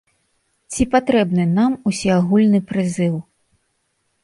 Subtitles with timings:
[0.75, 3.15] Ці патрэбны нам усеагульны прызыў?